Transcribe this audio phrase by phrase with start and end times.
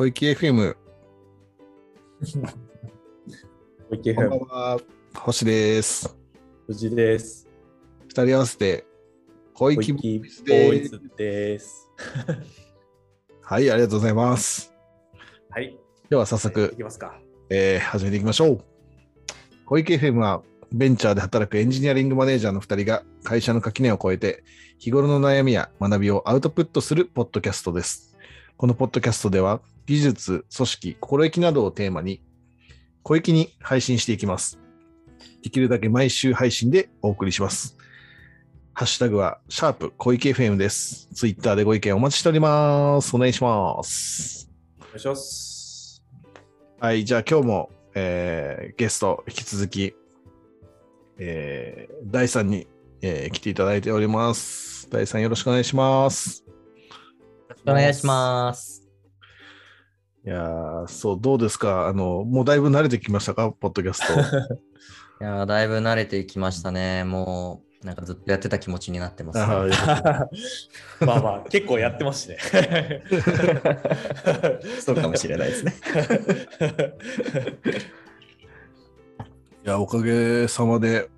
[0.00, 0.74] 小池 FM。
[3.90, 4.80] 小池こんばん FM、は。
[5.14, 6.16] 星です。
[6.68, 7.46] 藤井です。
[8.08, 8.86] 二人合わせて、
[9.52, 11.86] 小小池池ボーイズです。
[13.44, 14.72] はい、ありがとうございます。
[15.50, 15.78] はい。
[16.08, 17.20] では早速い、きますか。
[17.50, 18.60] えー始めていきましょう。
[19.66, 24.44] 小池 FM は、ベンチャーで働くエンジニアリングマネージャーの2人が会社の垣根を越えて、
[24.78, 28.16] 日頃の悩みや学びをアウトプットするポッドキャストです。
[28.56, 32.22] このポッドキャストでは、技術、組織、心意気などをテーマに、
[33.02, 34.58] 小池に配信していきます。
[35.42, 37.76] できるだけ毎週配信でお送りします。
[38.72, 41.08] ハッシュタグは、シャープ小池 FM です。
[41.14, 43.14] ツイッターでご意見お待ちしております。
[43.14, 44.50] お願いします。
[44.80, 46.02] お願いします。
[46.78, 49.94] はい、じゃあ今日も、えーゲスト引き続き、
[51.18, 52.66] えー、第3に、
[53.02, 54.88] えー来ていただいております。
[54.90, 56.44] 第3よろしくお願いします。
[57.66, 58.79] お願いします。
[60.26, 61.86] いやー、そう、どうですか？
[61.88, 63.50] あの、もうだいぶ慣れてきましたか？
[63.52, 64.12] ポッドキャスト。
[65.22, 67.04] いやーだいぶ慣れてきましたね。
[67.04, 69.70] もう、なんかずっとやってた気持ちになってます、あね。
[69.72, 70.28] ー
[71.06, 72.36] まあまあ、結構やってますしね。
[74.80, 75.74] そうかもしれないですね。
[79.64, 81.08] いや、おかげさまで、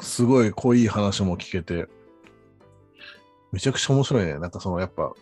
[0.00, 1.88] すごい濃い話も聞けて、
[3.50, 4.38] めちゃくちゃ面白いね。
[4.38, 5.12] なんかその、やっぱ、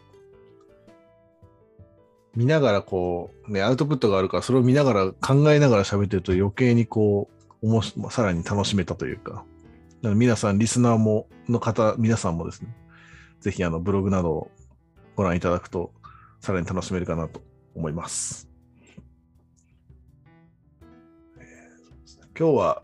[2.35, 7.29] 見ながらこう、ね、アウトプットがあるから、それを見ながら、考えながら喋ってると余計にこ
[7.63, 9.45] う、おもしさらに楽しめたというか、
[10.03, 12.75] だか皆さん、リスナーも、の方、皆さんもですね、
[13.41, 14.51] ぜひあの、ブログなどを
[15.15, 15.93] ご覧いただくと、
[16.41, 17.43] さらに楽しめるかなと
[17.75, 18.49] 思います。
[22.39, 22.83] 今日は、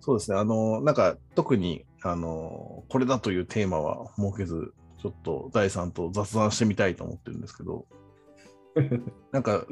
[0.00, 7.86] そうですね、あの、なんか特に、あの、これだというテーマは設けず、ちょっと第3と雑談してみたいと思ってるんですけど、
[9.32, 9.66] なんか、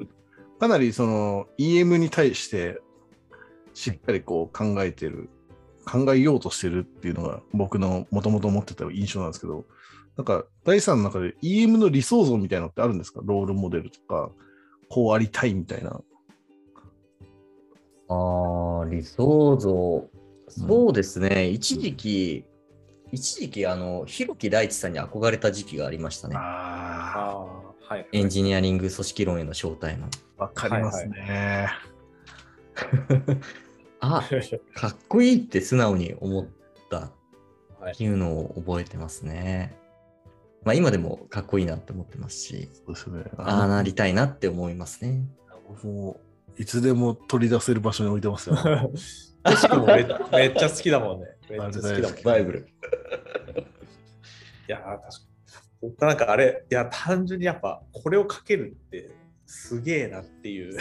[0.58, 2.80] かなりその EM に対して、
[3.74, 5.28] しっかりこう考えてる、
[5.86, 9.66] 考えようとしてるっていうのが僕のもともと思ってた印象なんですけど、
[10.16, 13.20] なんか第3の中で EM の理想像みたいなのってあるんですか？
[13.22, 14.30] ロールモデルとか、
[14.88, 16.00] こうありたいみたいな。
[18.08, 20.10] ああ、理想像。
[20.48, 21.48] そうですね。
[21.50, 22.44] 一時期、
[23.12, 26.36] 一時期、あの、広木大地さんに憧れた時期がありましたね。
[26.36, 27.20] ああ
[27.90, 28.06] あ、はい。
[28.12, 30.08] エンジニアリング組織論への招待の。
[30.38, 31.68] あ、わかりますね。
[34.00, 34.22] あ、
[34.74, 36.46] かっこいいって素直に思っ
[36.90, 37.10] た
[37.80, 39.76] はいっていうのを覚えてますね。
[40.64, 43.24] まあ今でもかっこいいなって思ってますし、そうですね。
[43.38, 45.22] ああなりたいなって思いますね。
[45.82, 46.20] も
[46.58, 48.56] う、いつでも取り出せる場所に置いてますよ。
[49.42, 49.94] 確かにめ
[50.32, 51.26] めっちゃ好きだもんね。
[51.48, 52.22] めっちゃ好きだもん、ね。
[52.24, 52.68] バイブル。
[54.68, 55.28] いやー、確かに。
[55.80, 59.10] 僕なんかあれ、いや、単純にやっぱ、これをかけるって
[59.46, 60.78] すげえなっていう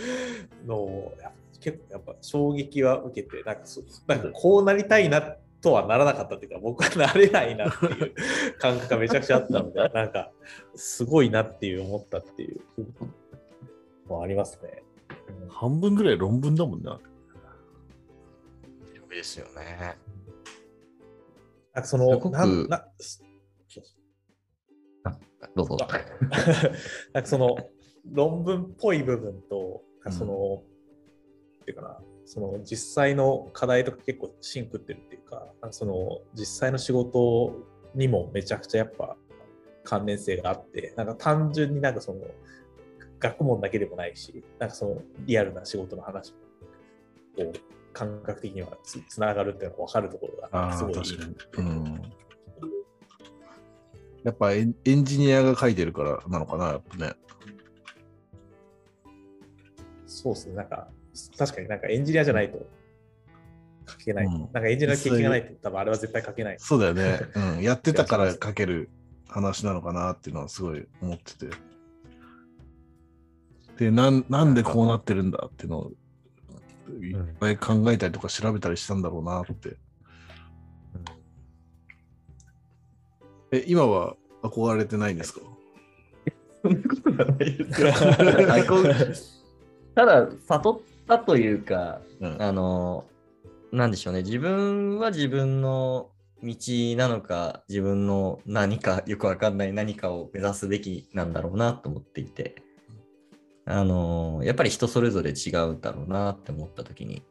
[0.66, 8.14] のを、やっぱ結構やっぱ衝撃は受けて、なんかそなんかこうなりたいなとはならなかったっていうか、僕はなれないなっていう
[8.58, 10.32] 感覚がめちゃくちゃあったので、 なんか、
[10.74, 12.60] すごいなっていう思ったっていう
[14.08, 14.82] のはありますね。
[15.40, 17.00] うん半分ぐらい論文だもんな。
[19.16, 19.96] ですよね。
[21.72, 22.86] なんかそのすご、くなんな
[25.54, 25.76] どうぞ。
[27.12, 27.56] なんかその
[28.12, 30.62] 論文っぽい部分と、その、
[31.62, 37.54] っていうかな、その実際の課題とか結構シンクってるっていうか、その実際の仕事
[37.94, 39.16] にもめちゃくちゃやっぱ
[39.84, 42.20] 関連性があって、なんか単純になんかその
[43.18, 46.34] 学問だけでもないし、なんかそのリアルな仕事の話
[47.38, 47.52] を
[47.92, 51.02] 感覚的にはつつながるっていうのが分かるところがすごいいい。
[54.26, 57.12] やっぱエンエンジニアが書いてるからなのかな、やっぱね。
[60.04, 60.88] そうですね、なんか、
[61.38, 62.58] 確かになんかエンジニアじゃないと
[63.88, 64.26] 書けない。
[64.26, 66.56] うんなんかエンジニアの経験がないと、多分あれは絶対書けない。
[66.58, 67.20] そうだよね。
[67.56, 67.62] うん。
[67.62, 68.90] やってたから書ける
[69.28, 71.50] 話なのかなっていうのはすごい思ってて。
[73.78, 75.92] で、なんなんでこうなってるんだっていうのを
[77.00, 79.76] いっぱい考えたりとか調べたりしたんだろうなって。
[83.52, 85.40] え、今は憧れてないんですか？
[86.62, 87.92] そんなことはないですよ。
[89.94, 92.42] ただ、悟ったというか、うん。
[92.42, 93.04] あの、
[93.72, 96.10] なんでしょうね、自分は自分の
[96.42, 96.54] 道
[96.96, 102.56] なのか、自分の何かよくわかんない何かを目指すべきなんだろうなと思っていて、
[103.64, 107.22] あの、やっぱり人それぞれ違うんだろうなって思ったときに、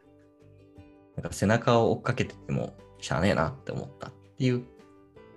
[1.16, 4.66] なんか背中を追っかけててもしゃあねえなって思ったっていう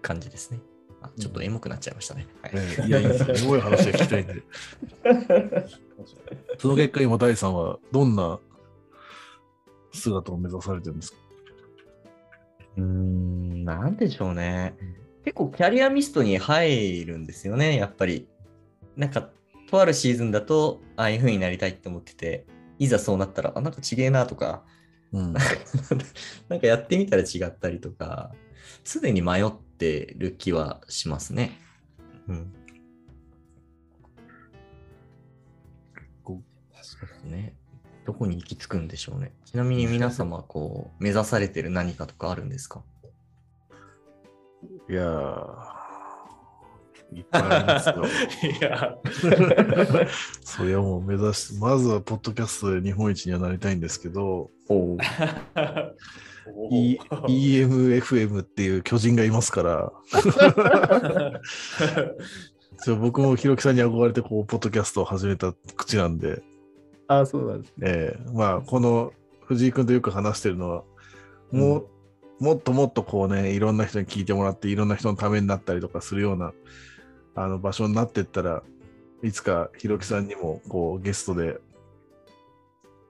[0.08, 0.60] 感じですね。
[1.02, 2.26] あちょっとエモくなっちゃいましたね。
[2.42, 4.42] はいええいや、いいですごい話が聞きたいんで。
[6.58, 8.40] その結果、今、第3はどんな
[9.92, 11.18] 姿を目指されてるんですか？
[12.78, 14.74] うーん、なんでしょうね。
[15.24, 18.26] 結構キャリアミストに入るんですよね、やっぱり。
[18.96, 19.30] なんか、
[19.70, 22.46] とあるシーズンだと、ああいう風になりたいって思ってて、
[22.78, 24.64] いざそうなったら、あ、なんかちげえなとか、
[25.12, 25.32] うん。
[26.48, 28.32] なんかやってみたら違ったりとか、
[28.84, 31.58] 常に迷ってる気はしますね。
[32.28, 32.52] うん。
[36.22, 36.42] こ
[36.82, 37.54] そうですね。
[38.06, 39.32] どこに行き着くんでしょうね。
[39.44, 42.82] ちなみに皆様、こう、目指されてる何かとかあるんですか？
[44.88, 45.08] ういやー、
[47.14, 48.04] いっぱいありますよ。
[48.60, 48.96] いや、
[50.42, 54.96] それはもう目指して、まずはポッドキャストで日本一にはなりたいんですけど、お
[56.70, 56.98] E-
[57.28, 59.92] EMFM っていう巨人がいますから、
[62.78, 66.42] そう僕もひろきさんに憧れてこうポッドキャストを始めた口なんで、
[67.08, 67.74] あ、そうなんです。
[67.82, 68.30] ええ。
[68.32, 69.12] まあこの
[69.46, 70.84] 藤井君とよく話してるのは
[71.50, 71.88] もう、
[72.40, 76.52] もっともっとこうねいろんな人に聞いてもらっていろんな人のためになったりとかするような
[77.34, 78.62] あの場所になってったら
[79.22, 81.58] いつかひろきさんにもこうゲストで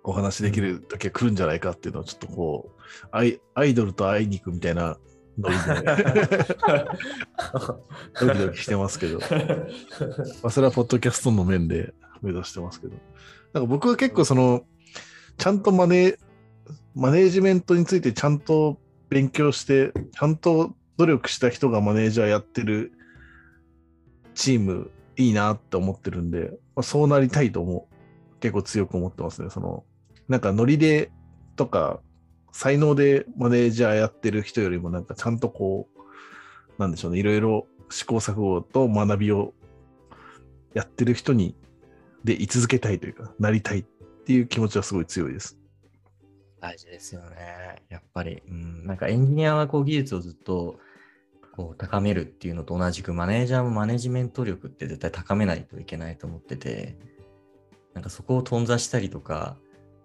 [0.09, 2.81] お話できる時が来るんじゃないかっていうのをちょっとこう
[3.13, 4.97] アイアイドルと会いに行くみたいな
[5.39, 6.57] ノリで
[8.21, 9.19] ドキドキしてますけど、
[10.43, 12.95] まあ、それはポッドキャストの面で目指してますけど。
[13.53, 14.65] なんか僕は結構その、
[15.37, 16.19] ちゃんとマネー、
[16.95, 18.81] マネージメントについてちゃんと
[19.11, 22.93] 勉強して、ちゃんと努力した人がマネージャーやってる
[24.35, 28.41] チームいいなって思ってるんで、まあ、そうなりたいと思う。
[28.41, 29.51] 結構強く思ってますね。
[29.51, 29.85] その、
[30.29, 31.11] なんかノリで
[31.57, 32.01] とか、
[32.53, 39.55] 才能でマネージャーやってる人よりもなんかちゃんとこう、なんでしょうね、いろいろ試行錯誤と学びを
[40.75, 41.57] やってる人に、
[42.25, 43.83] で、居続けたいというか、なりたいっ
[44.25, 45.59] ていう気持ちはすごい強いです。
[46.61, 47.83] 大事ですよね。
[47.89, 50.79] やっぱり、うん、なんかエンジニアはこう技術をずっと
[51.53, 56.97] こう高めるっていうのと同じく、マネージャーもマネジメント力って絶対高めないといけないと思ってて、
[57.95, 59.57] なんかそこを頓挫したりとか、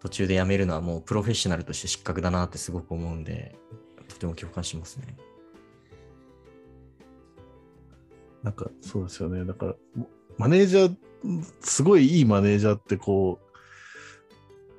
[0.03, 3.55] 途中でやめるのはもうプロフェッショナルとして失格だなってすごく思うんで、
[4.09, 5.15] とても共感しますね。
[8.44, 9.45] なんか、そうですよね。
[9.45, 9.75] だから、
[10.38, 13.39] マネージャー、すごいいいマネージャーってこ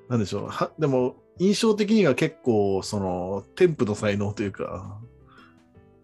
[0.09, 0.49] う、なんでしょう。
[0.49, 5.01] はでも、印象的には結構、その、添付の才能というか、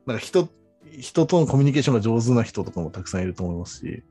[0.06, 0.48] なんか人、
[0.98, 4.02] 人とのコミュニケーションが上手な人とかもたくさんいると思いますし、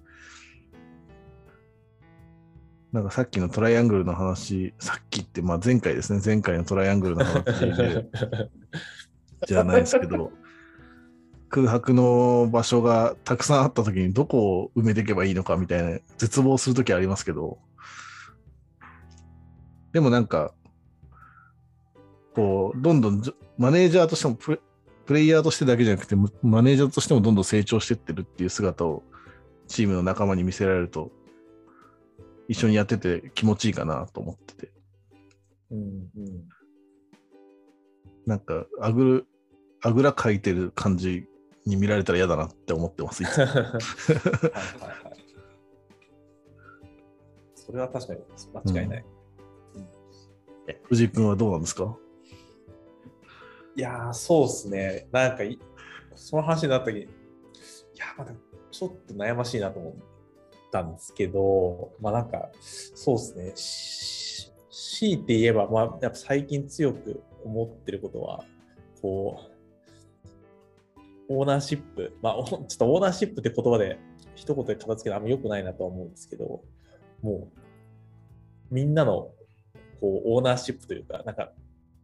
[2.92, 8.06] なんかさっきのトライアングルの話、さっきって、まあ前回ですね、前回のトライアングルの話で、
[9.48, 10.32] じゃないですけど、
[11.50, 17.60] 空白の場所がたくさんあったときにどこを埋めていけばいいのかみたいな絶望するときありますけど、
[19.92, 20.54] でもなんか、
[22.36, 23.22] こう、どんどん
[23.58, 24.60] マネージャーとしてもプレ、
[25.06, 29.04] プレイヤーとしてだけじゃなくて、むマネージャーとしてもどんどん成長してってるっていう姿を
[29.68, 31.12] チームの仲間に見せられると、
[32.50, 34.72] 一緒にやってて気持ちいいかなと思ってて。
[35.72, 36.10] うんうん
[38.26, 39.26] なんか、あぐる、
[39.82, 41.26] あぐらかいてる感じ
[41.66, 43.24] に見られたら嫌だなって思ってます。
[43.24, 43.82] いつも はいはいはい。
[47.56, 48.20] それは確かに
[48.76, 49.06] 間違いない。
[50.84, 51.98] 藤井君はどうなんですか？
[53.76, 55.08] いやー、そうですね。
[55.12, 55.58] なんかい、
[56.16, 57.08] その話になった時に、い
[57.96, 58.34] やー、まだ
[58.70, 59.96] ちょっと悩ましいなと思っ
[60.72, 64.60] たんですけど、まあなんか、そうですね。
[64.72, 68.44] 強いて言えば、まあ、やっぱ最近強く思ってることは、
[69.02, 71.00] こう、
[71.30, 73.98] オーナーシップ、まあ、 ちょっとオーナーシップって言葉で
[74.36, 76.64] 一言で片付けるのあんま良くないなとは思うんですけど、
[77.22, 77.50] も
[78.72, 79.32] う、みんなの
[80.00, 81.54] こうオーナーシップというか、なんか、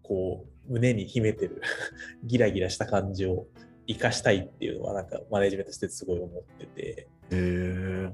[0.04, 1.62] こう、胸に秘めてる
[2.24, 3.48] ギラギラした感じを
[3.88, 8.14] 生かしたいっていうのは、なんかマネジメントしてすごい思ってて、えー、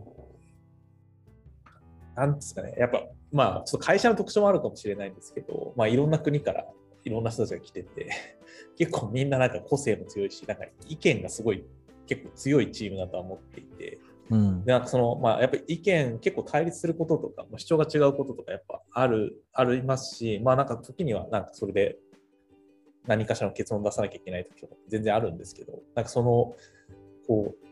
[2.16, 6.66] なんですかね、やっぱ、まあ、ちょっと会社の特徴もあるかもしれないんですけど、まあ、いろんな国から
[7.04, 8.10] いろんな人たちが来てて、
[8.78, 11.64] 結構みんななんか個性も強いし、なんか意見がすごい
[12.08, 14.00] 結構強いチームだとは思っていて、
[14.30, 14.66] うん。
[14.66, 21.98] でなんかその、まあ、やっぱり意見結構対立することとか、まあ主張が違うこととかやっぱある、ありますし、まあなんか時にはなんかそれで
[23.08, 26.56] 何かしらの結論を出さなきゃいけない時とか全然あるんですけど、なんかその、
[27.28, 27.71] こう、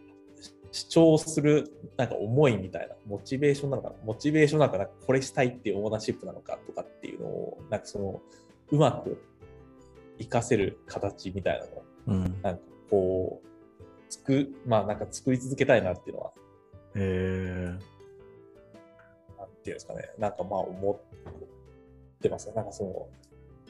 [0.72, 8.22] 主張するなんか思いみたいな、モチベーションなのかな、モチベーションなのかな、これしたいっていうオーナーシップなのかとかっていうのを、なんかその、
[8.72, 9.22] うまく
[10.20, 12.42] 活かせる形みたいなのをうん。
[12.42, 13.48] なんかこう、
[14.10, 16.32] つく、まあなんか作り続けたいなっていうのは、
[16.96, 17.78] え
[19.38, 22.54] なんていうんですかね、なんかまあ思ってますね。
[22.56, 23.08] なんかその、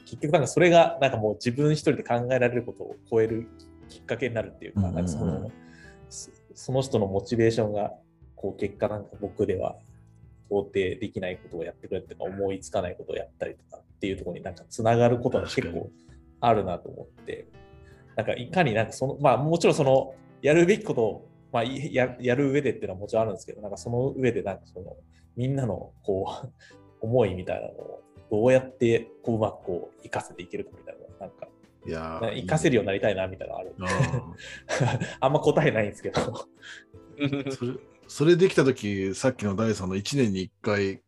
[0.04, 3.48] 結局なんかそれがなんかもう自分一人で考えられることを超える
[3.88, 4.96] きっかけになるっていうか、うんうんうん。
[4.96, 5.50] なんかその、
[6.10, 7.92] その人のモチベーションが、
[8.36, 9.76] こう結果なんか僕では
[10.50, 15.90] 到底できないことをやってくれとか思いつかないことをやったりとかっていうところになんかつながることが結構
[16.40, 17.46] あるなと思って、
[18.16, 24.96] なんかいかになんかその、まあもちろんそのやるべきことを、まあ、ややる上でっていうのはもちろんあるんですけど、なんかその上でなんかその
[25.36, 26.48] みんなのこう
[27.00, 31.46] 思いみたいなのをどうやってこううまくこう活かせていけるかみたいななんか、
[31.86, 33.74] いやなんーか活かせるようになりたいなみたいなのある。
[33.80, 36.20] あ あんま答えないんですけど。
[37.18, 37.72] ー それ
[38.10, 41.00] それできたとき、さっきの第3の1年に1回、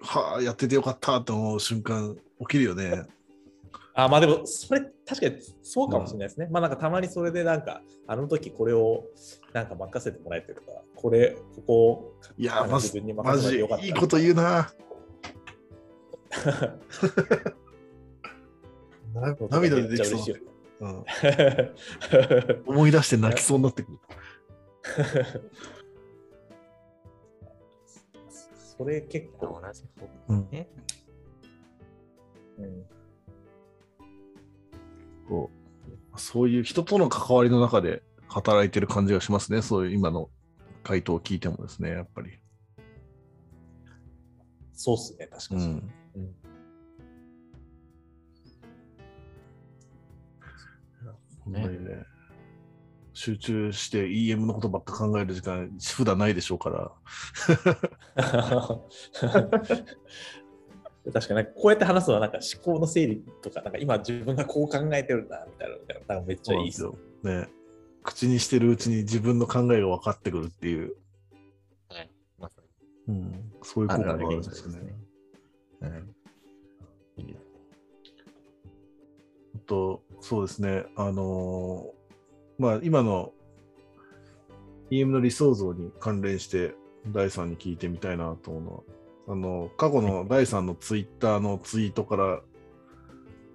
[0.00, 3.06] はあ、やっててよかったと思う瞬間、起きるよね。
[3.92, 6.46] あまあでも、それ確かにそうかもしれないですね。
[6.48, 9.06] まあなんかたまにそれでなんか、あの時これを
[9.52, 10.62] なんか任せてもらえてるか、
[10.94, 14.72] これ、ここをいやまず自分に、任マジせてもらってよかったいいこと言うな。
[19.14, 20.36] 涙出てきそう
[20.80, 21.04] うん、
[22.66, 23.98] 思い出して泣きそうになってくる。
[28.78, 29.88] それ結構、同じ方
[30.28, 30.68] うんね。
[32.58, 32.86] うん
[35.28, 35.50] こ
[36.14, 38.86] うそういう人との関わりの中で働いてる。
[38.86, 39.62] 感じがしますね。
[39.62, 40.30] そういう今の
[40.82, 42.38] 回答を聞いてもですね、やっぱり。
[44.72, 45.64] そうっすね、確かに。
[45.64, 45.92] うん。
[51.48, 52.06] ねね
[53.18, 56.92] 集中して EM のことばっか考える時間、普段ないでしょうから。
[61.12, 66.96] 確かに、こうやって話すのはなんか思考の整理とか、なんか今自分がこう考えてるんだみたいなのが、なんかめっちゃいいですよ。
[67.24, 67.48] ね。
[68.04, 70.94] 口にしてるうちに自分の考えが分かってくるっていう、
[71.88, 72.10] はい。
[72.38, 72.62] まさ
[73.08, 73.14] に。
[73.14, 74.78] うん、そういう効あ果があるんですよね。
[74.78, 75.90] 象ですね。
[75.90, 75.98] は
[77.18, 77.22] い。
[77.22, 77.46] いいです
[79.56, 81.98] あと、そうですね、あのー
[82.58, 83.32] まあ、今の
[84.90, 86.74] EM の理想像に関連して、
[87.06, 88.82] 第3に聞いてみたいなと思うのは、
[89.28, 92.40] あの、過去の第3のツイッターのツイートから、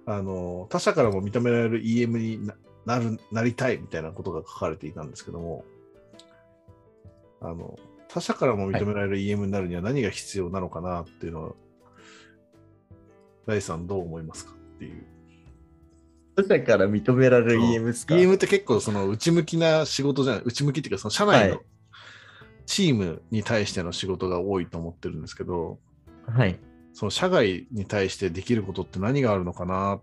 [0.06, 2.54] あの、他者からも認められる EM にな
[2.86, 5.64] なるなりたいみたいなことが書かれていたんですけども、
[7.40, 7.78] あの、
[8.08, 11.52] 他者からも認められる EM になるには何が必要なのかなっていうのは、
[13.46, 15.13] 第3どう思いますかっていう。
[16.36, 21.64] 他者から認められる EM ですか？EM って結構その内向きな仕事じゃない、内向きっていうかその社内のはい
[22.66, 25.78] チームに対しての仕事が多いと思ってるんですけど、
[26.26, 26.58] はい。
[26.94, 30.02] その社外に対してできることって何があるのかなっ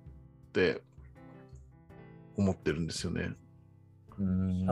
[0.53, 0.83] て
[2.37, 3.31] 思ってるんですよね。
[4.19, 4.65] うーん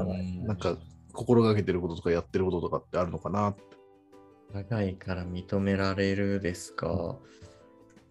[0.46, 0.78] なんか
[1.14, 3.62] 心がけてることとかやってることとかってあるのかなって。
[4.54, 7.18] 長いから認められるですか？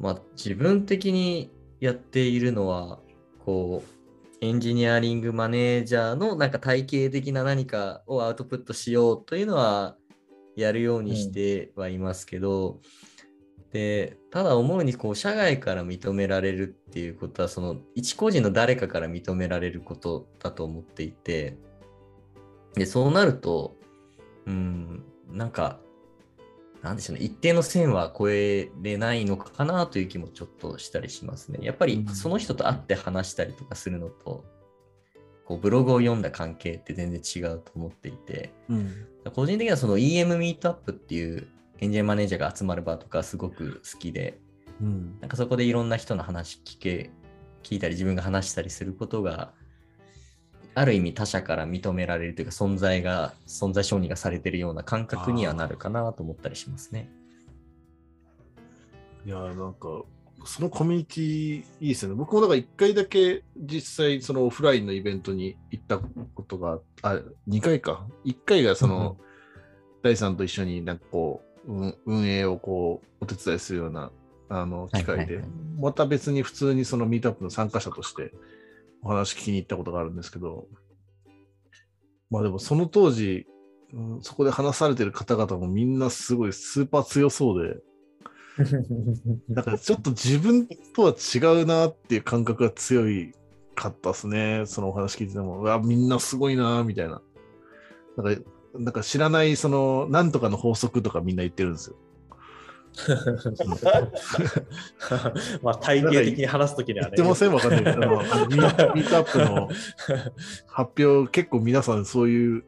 [0.00, 2.98] まあ自分的にやっているのは、
[3.48, 9.96] こう、エンジニアリングマネージャーのなんか体系的な何かをアウトプットしようというのは
[10.54, 12.82] やるようにしてはいますけど、
[13.72, 21.56] で、ただ思うにこう社外から認められるっていうことは、その一個人の誰かから認められることだと思っていて、
[22.74, 23.78] で、そうなると、
[24.44, 25.80] うん、なんか、
[26.82, 31.58] なんでしょうね、一定の線は越えれないのかなという気もちょっとしたりしますね。
[31.62, 32.14] やっぱりうん。
[32.14, 34.44] その人と会って話したりとかするのと、
[35.44, 38.52] こうブログを読んだ関係って全然違うと思っていて、
[39.34, 41.48] 個人的にはその EM ミートアップっていう
[41.80, 44.38] エンジニアマネージャーが集まる場とかすごく好きで、
[44.80, 45.18] うん。
[45.20, 47.10] なんかそこでいろんな人の話聞け、
[47.62, 49.52] 聞いたり自分が話したりすることが、
[50.74, 57.10] ある意味他者から認められるというか存在が、存在承認がされてるような感覚にはなるかなと思ったりしますね。
[59.26, 60.02] いやーなんか、
[60.44, 62.14] そのコミュニティいいですよね。
[62.14, 68.06] 僕もだから1回だけ実際そのオフラインのイベントに行ったことが、あ、2回か。
[68.24, 69.16] 1回がその、
[70.02, 74.10] 第3と一緒になんかこう、うん運営をこう、お手伝いするような
[74.48, 75.42] あの機会で
[75.78, 78.32] また別に普通にそのミートアップの参加者として
[79.02, 80.66] お話聞きに行ったことがあるんですけど、
[82.30, 83.46] まあでもその当時、
[83.92, 87.80] うんそこで話されてる方々もみんなすごいスーパー強そうで、
[89.50, 93.32] だからちょっと自分とは違うなっていう感覚が強い
[93.74, 94.64] かったですね。
[94.66, 97.22] そのお話聞いてても、うわ、みんなすごいなみたいな。
[98.16, 98.42] なんか、
[98.74, 101.96] なんか知らない、その、なんとかの法則とかみんな言ってるんですよ。
[105.62, 107.12] まあ体系的に話すときにはね。
[107.16, 109.68] 言ってませんわかんないけど、ミートアップの
[110.66, 112.64] 発表、結構皆さんそういう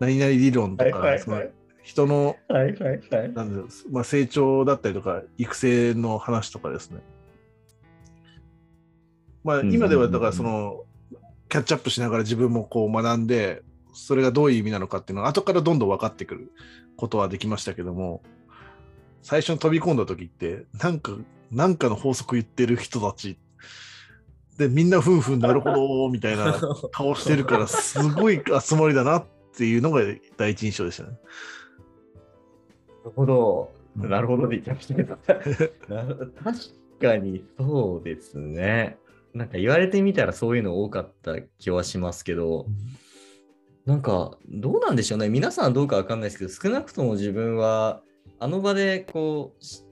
[0.00, 1.42] 何々理論とか、はいはいはいその
[1.88, 3.32] 人のはいはいはい。
[3.32, 7.00] なんだろうまあ、成長だったりとか、育成の話とかですね。
[9.42, 10.84] まあ、ん今ではだからその、
[11.48, 13.62] キャッチアップしながら自分もこう学んで、
[13.94, 16.52] それがどういう意味なのかっていうのが後からどんどん分かってくる
[16.98, 18.22] ことはできましたけども、
[19.22, 21.12] 最初に飛び込んだ時って、なんか、
[21.50, 23.38] なんかの法則言ってる人たち、
[24.58, 26.58] で、みんなふんふんなるほど、 みたいな
[26.92, 30.02] 顔してるから、すごい集まりだなっていうのが
[30.36, 31.10] 第一印象でしたね。
[31.10, 31.14] な
[33.04, 33.72] るほど。
[33.72, 35.18] うんなるほどで言ってましたけど。
[35.88, 36.04] な
[36.44, 36.58] 確
[37.00, 38.96] かにそうですね。
[39.34, 42.66] なんか言われてみたらそういうの多かった気はしますけど、
[43.86, 45.28] なんかどうなんでしょうね。
[45.28, 48.02] 皆さんどうかわかんないですけど、少なくとも自分は
[48.40, 49.82] あの場でこうし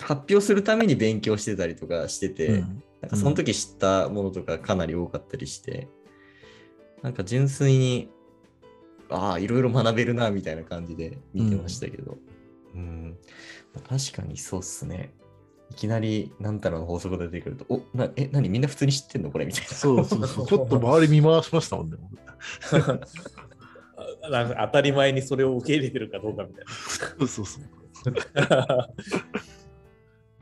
[0.00, 5.86] 発表するために勉強してたりとかしてて、うんなんかその時知ったものとかかなり多かったりして、
[7.00, 8.10] なんか純粋に、
[9.08, 12.18] ああ、いろいろ学べるな、みたいな感じで見てましたけど、
[12.74, 13.16] うん、
[13.88, 15.14] 確かにそうっすね。
[15.70, 18.48] いきなり、なんたらの法則が出てくると、おなえ、何？
[18.48, 19.30] みんな普通に知ってんの？
[19.30, 19.46] これ？
[19.46, 19.68] みたいな。
[19.68, 20.46] そうそうそう。
[20.48, 21.98] ちょっと周り見回しましたもんね。
[24.22, 26.64] 僕なんか当たり前にそれを受け入れてるかどうかみたい
[27.26, 27.64] そうそう。
[28.34, 28.88] な。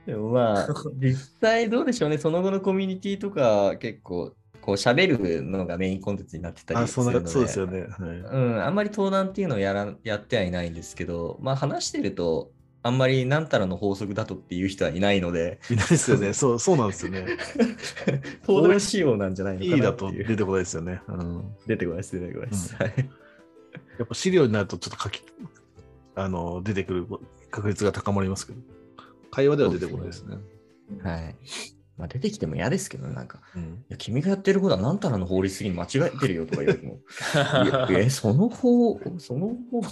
[0.06, 2.18] でもまあ、実際どうでしょうね。
[2.18, 7.18] その後のコミュニティとか結構、こう喋るのがメインコンテンツになってたあ、りするので。
[7.18, 7.80] そんな、そうですよね。
[7.80, 12.52] はい、うん、あんまり登壇っていうのをやらやってはいないんですけど、まあ話してると、
[12.84, 16.32] あんまりなんたらの法則だとっていう人はいないので、いないですよね。
[16.32, 17.26] そう、そうなんですよね。
[18.46, 20.22] 登壇仕様なんじゃないのかいいだなっていう。
[20.22, 21.02] と出てこないですよね。
[21.08, 21.44] うん。
[21.66, 22.76] 出てこないです、出てこないです。
[22.76, 22.92] はい
[23.98, 25.22] やっぱ資料になるとちょっと書き、
[26.14, 27.06] あの、出てくる
[27.50, 28.60] 確率が高まりますけど、
[29.30, 30.36] 会話では出てこないですね。
[31.02, 31.34] はい。
[31.96, 33.62] まあ出てきても嫌ですけどね、なんか、うん。
[33.62, 37.00] いや君がやってることはなんたらの法律的に間違えてるよとか言われても、
[37.90, 39.82] え、その法、その法、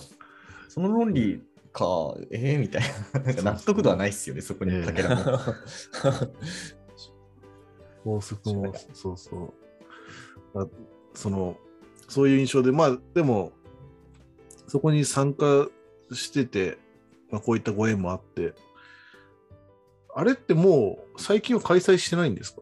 [0.68, 5.24] その論理か、えー、みたいな、なんか納得度はないっすよね、そこにかけらも。
[8.04, 9.54] 法則も、そうそ
[10.54, 10.60] う。
[10.60, 10.66] あ
[11.14, 11.56] その、
[12.08, 13.52] そういう印象で、まあ、でも、
[14.74, 15.68] そこに参加
[16.12, 16.78] してて、
[17.30, 18.54] まあ、こういったご縁もあって、
[20.12, 22.60] あれってもう最近は開催してないんですか？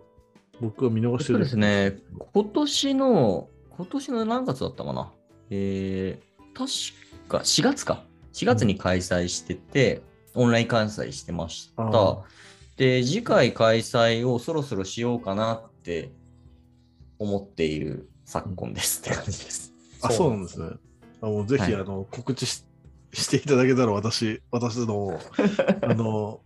[0.60, 2.02] 僕は見逃してるそうですね、
[2.34, 5.10] 今年の、今年の何月だったかな？
[5.48, 8.04] えー、確か4月か。
[8.34, 10.02] 4月に開催してて、
[10.34, 12.18] オンライン開催してました。
[12.76, 16.12] で、次回開催をそろそろしようかなって
[17.18, 19.72] 思っている昨今ですって感じです。
[20.02, 20.66] あ、そうなんですね。
[21.22, 22.64] あもうぜひ、はいあの告知し
[23.14, 25.20] していただけたら私、私の、
[25.82, 26.40] あの、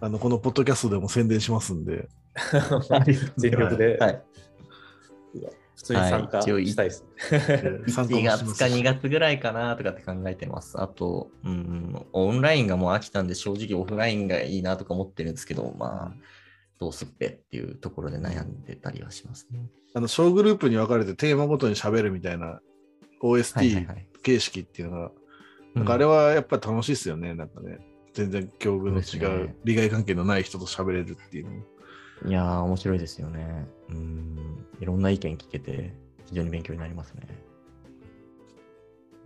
[0.00, 2.08] あのこのポッドキャストでも宣伝しますんで、
[3.38, 4.22] 全力ではい。
[5.74, 7.08] 普通に参加はいしたいですね。
[7.30, 10.78] えー参加も1し月かますし2月ぐらいかなとかって考えてます。
[10.78, 16.14] あと、うん、オンラインがもう飽きたんで、正直オフラインがいいなとか思ってるんですけど、まあ、
[16.78, 19.70] どうすっぺっていうところで悩んでたりはしますね。
[19.94, 22.77] あの小グループに分かれてテーマごとに喋るみたいなはいはい
[23.20, 24.06] OST はい。
[24.22, 25.10] 形式っていうのが、
[25.74, 27.34] なんかあうんれはやっぱり楽しいですよね。
[27.34, 27.78] なんかね、
[28.12, 31.62] 全然境遇の違うね、利害関係のない人と喋れるっていうのも。
[32.26, 33.66] いやー、面白いですよね。
[33.90, 35.94] うん、いろんな意見聞けて、
[36.26, 37.26] 非常に勉強になりますね。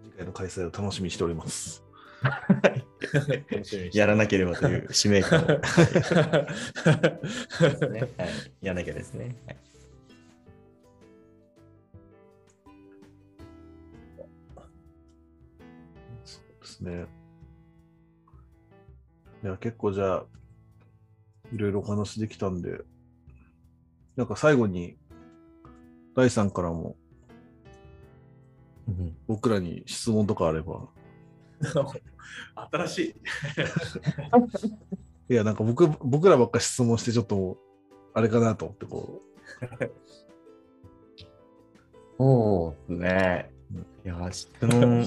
[0.05, 1.85] 次回の開催を楽しみにしております。
[3.93, 5.59] やらなければという使命感を、 ねは
[8.19, 9.37] はい、やらなきゃですね。
[9.47, 9.72] はい
[16.85, 17.07] ですね。
[19.45, 20.25] いや、結構じゃあ、
[21.53, 22.81] いろいろお話できたんで、
[24.17, 24.97] なんか最後に、
[26.15, 26.97] 第さんからも
[28.89, 30.89] うん僕らに質問とかあれば。
[32.73, 33.15] 新しい。
[35.33, 37.59] いや、なんか僕、僕らばっか質問してちょっと
[38.15, 39.23] あれかなと思って、こ
[42.19, 43.52] そうですね。
[44.05, 45.03] いや、質問、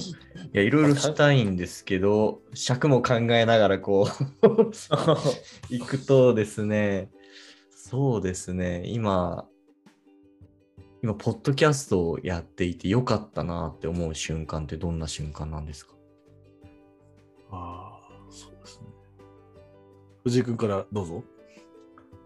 [0.52, 4.08] や、いろいろしたいんですけど、尺も考えながらこ
[4.42, 4.46] う、
[5.70, 7.10] 行くとですね、
[7.70, 9.48] そうですね、今、
[11.02, 15.92] 今、ポッドキャストをやっていてよかったなって思う瞬間ってどんな瞬間なんですか？
[15.92, 15.96] う、
[17.52, 18.86] ああ、そうですね。
[20.24, 21.22] 藤井君からどうぞ。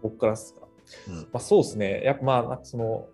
[0.01, 0.61] 僕からですか？
[1.09, 2.01] うんまあ、そうですね。
[2.03, 3.07] やっぱまあ、なんかその、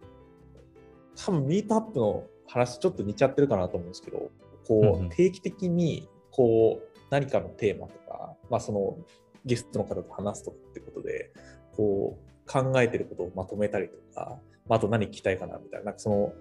[1.16, 4.32] 多分ミートアップの話ちょっと似ちゃってるかなと思うんですけど、
[4.68, 5.10] こう、うんうん。
[5.10, 8.98] 定期的に、こう、何かのテーマとか、まあ、その
[9.46, 11.32] ゲストの方と話すとかってことで、
[11.76, 16.34] こう考えてることをまとめたりとか、まあ、あと何聞きたいかなみたいな、なんかその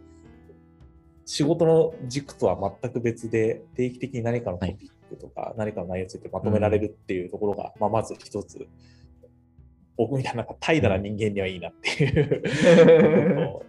[1.25, 8.67] 仕事の軸とは全く別で、定期的に何かのトピックとか、何かの内容についてまとめられるっていうところが、まあ、まず一つ、
[9.97, 12.43] 僕みたいななんか怠惰な人間にはいいなっていう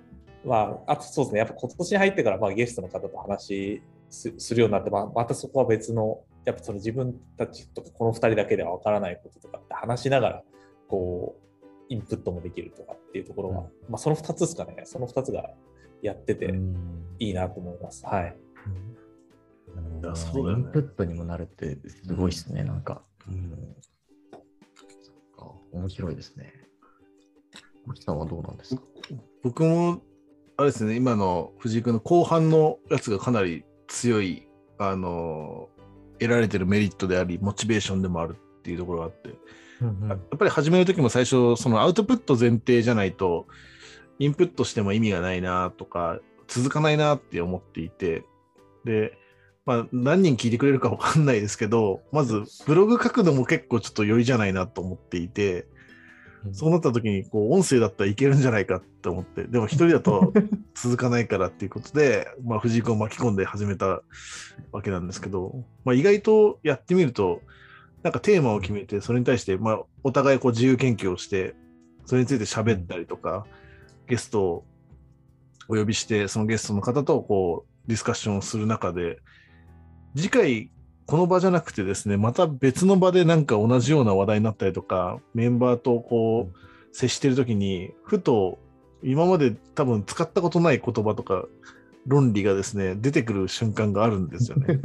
[0.47, 10.43] まあ、あとそうですね、やっぱ今年に入ってからまあゲストの方と話すするようになって、まあ、またそこは別の、やっぱその自分たちとかこの2人だけでは分からないこととかって話しながら、
[10.87, 15.49] こう、インプットもできるとかっていうところは、うん、まあその2つですかね、その2つが
[16.01, 16.53] やってて
[17.19, 18.05] いいなと思います。
[18.05, 18.37] はい。
[20.03, 23.03] うん、そうだよね、インプットにもなるってすごいですね、なんか。
[23.27, 23.75] うん、
[24.31, 26.53] そっか、面白いですね。
[27.87, 28.81] 星さんはどうなんですか？
[29.43, 30.01] 僕も
[30.59, 34.47] あれですね、今の藤井君の後半のやつがかなり強い、
[34.79, 35.69] あの、
[36.19, 39.35] 得られてるメリットであり、モチベーションでもあるっていうところがあって、
[39.81, 43.45] うんうん、やっぱり始める時も最初、そのアウトプット前提じゃないと、
[44.17, 48.23] インプットしても意味がないなとか、続かないなって思っていて、
[48.83, 49.15] で、
[49.67, 55.67] まあ、何人聞いてくれるか分かんないですけど、まずブログ書くのも結構ちょっと良いじゃないなと思っていて、
[56.53, 59.43] そうなった時にこう音声だったらいけるんじゃないかって思って。
[59.43, 60.33] でも一人だと
[60.75, 64.01] 続かないからっていうことで、まあ、藤井君を巻き込んで始めた
[64.71, 67.41] わけなんですけど、まあ、意外とやってみると
[68.03, 71.55] なんかテーマを決めてそれに対して、まあ、お互いこう自由研究をして
[72.05, 73.45] それについて喋ったりとか、
[74.07, 74.65] ゲストを
[75.67, 79.17] お呼びしてそのゲストの方とこうディスカッションをする中で
[80.15, 80.71] 次回
[81.07, 88.59] この場じゃなくてですね、また別の場でなんか同じような話題になったりとか、メンバーとこう、接してるときに、ふと
[89.01, 91.45] 今まで多分使ったことない言葉とか
[92.05, 94.81] 論理がですね、出てくる瞬間があるんですよね。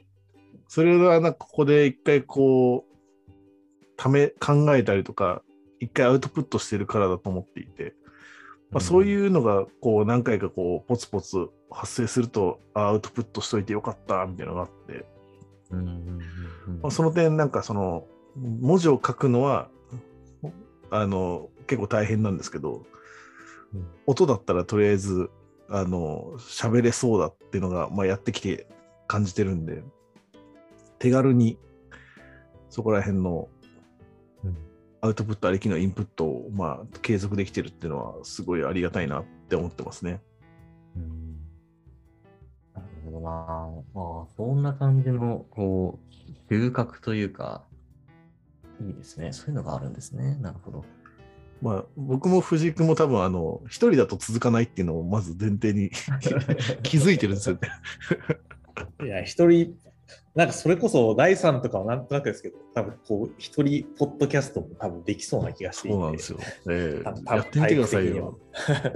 [0.68, 3.34] それはなんかここで一回こう、
[3.96, 5.42] ため、考えたりとか、
[5.80, 7.94] 一回アウトプットしてるからだと思っていて、
[8.70, 15.06] まあ、そういうのがこう何回かこうポツポツ発生するとアウトプットしといてよかったみたいなのがあって
[15.70, 19.68] まあ、その点なんかその文字を書くのは
[20.90, 22.84] あの結構大変なんですけど、
[23.74, 25.30] うん、音だったらとりあえず
[25.68, 28.66] あの喋れそうだっていうのが、まあ、やってきて
[29.06, 29.82] 感じてるんで
[30.98, 31.58] 手軽に
[32.68, 33.48] そこら辺の
[35.00, 40.22] アウトプットありきのインプットを、まあ、継続できてるっていうのはすごいありがたいなって思ってますね。
[40.96, 41.43] うん
[43.14, 43.30] どな。
[43.94, 47.64] まあ、そんな感じの、こう、収穫というか、
[48.80, 49.32] いいですね。
[49.32, 50.36] そういうのがあるんですね。
[50.40, 50.84] なるほど。
[51.62, 55.90] まあ、僕も藤井君も多分、あの、一人だと続かないっていうのをまず前提に
[56.82, 57.70] 気づいてるんですよね。
[59.02, 59.74] いや、一人、
[60.34, 65.96] なんかそれこそ第3とかはなんとなくですけど、多分こう、一人ポッドキャストも多分できそうな気がしていて。
[65.96, 66.38] そうなんですよ。
[66.68, 68.38] えー、やってみてくださいよ。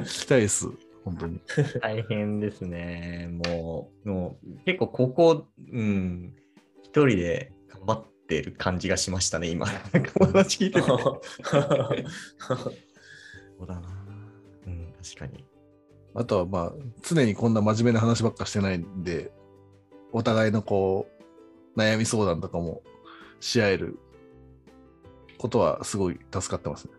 [0.00, 0.68] 聞きたいです。
[1.04, 1.40] 本当に。
[1.80, 3.28] 大変ですね。
[3.46, 6.34] もう、もう結構ここ、うん、
[6.82, 9.66] 一人で頑張ってる感じがしましたね、今。
[10.18, 10.86] 友達聞いてて。
[10.88, 10.94] そ
[13.64, 13.88] うだな。
[14.66, 15.44] うん、確かに。
[16.14, 19.32] あとはまあ、常にこんな真面目な話ばっかしてないんで、
[20.12, 21.08] お互いのこ
[21.76, 22.82] う、悩み相談とかも
[23.40, 23.98] し合える
[25.38, 26.92] ことはすごい助かってますね。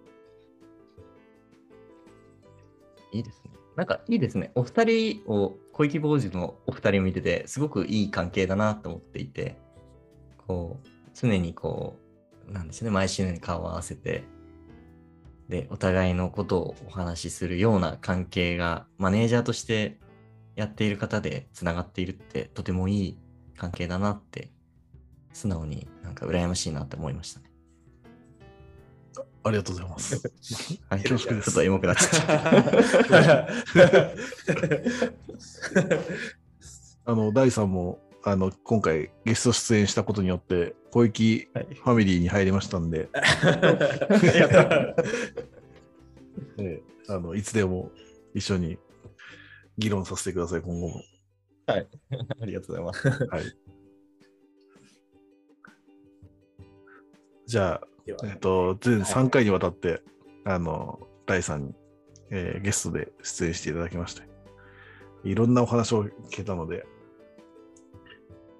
[3.12, 3.49] いいですね。
[3.80, 4.52] なんかいいですね。
[4.56, 9.56] お二人を、小池坊主のお二人を見てて、すごくいい関係だなと思っていて、
[10.46, 11.98] こう、常にこ
[12.50, 14.26] う、なんですね、毎週のように顔を合わせて、
[15.48, 19.98] で、お互いのことをお話しするような関係が、マネージャーとして
[20.58, 23.18] やっている方でつながっているって、とてもいい
[23.56, 24.52] 関係だなって、
[25.32, 27.49] 素直になんか羨ましいなって思いましたね。
[29.44, 30.16] ありがとうございます。
[30.90, 31.52] はい、恐縮です。
[31.52, 33.48] ちょっとエモくなっちゃった。
[37.12, 43.10] あの、第3も、あの、今回ゲスト出演したことによって、小池ファミリーに入りましたんで、
[46.58, 47.92] ね、あのいつでも
[48.34, 48.78] 一緒に
[49.78, 51.02] 議論させてください、今後も。
[51.68, 51.88] はい、
[52.42, 53.08] ありがとうございます。
[53.08, 53.44] はい、
[57.46, 60.02] じゃあ、えっと、全3回にわたって、はい、
[60.46, 61.74] あの、第3に、
[62.32, 64.24] えー、ゲストで出演していただきまして、
[65.24, 66.86] いろんなお話を聞けたので、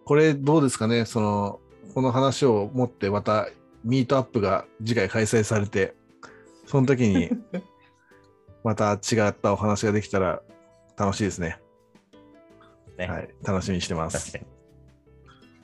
[0.06, 1.60] これどうですかね、その、
[1.94, 3.50] この話を持ってまた
[3.84, 5.96] ミートアップが次回開催されて、
[6.66, 7.30] その時に
[8.64, 10.42] また違ったお話ができたら
[10.98, 11.60] 楽しいですね。
[12.98, 14.38] ねはい、楽しみにしてます。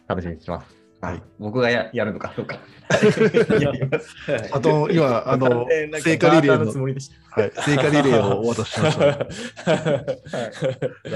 [0.08, 0.85] 楽しみにしてます。
[1.06, 1.24] はい。
[1.39, 2.60] 僕がややるのかどうか。
[4.52, 5.68] あと、今、あの
[6.00, 9.02] 聖火リレーのつの、もりでしはい、聖火リレーをお渡ししました。
[9.04, 9.12] た。
[9.12, 9.28] わか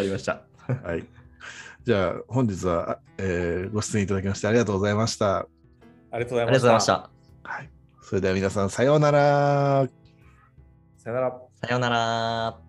[0.01, 0.41] りました。
[0.83, 1.05] はい。
[1.83, 5.37] じゃあ、本日は、えーご出演いただきましてありがとうございました。
[5.39, 5.47] あ
[6.13, 6.93] りがとうございありがとうございまました。
[6.93, 6.97] し
[7.43, 7.49] た。
[7.49, 7.69] はい。
[8.01, 9.87] それでは皆さん、さようなら。
[10.97, 11.41] さよなら。
[11.61, 12.68] さようなら。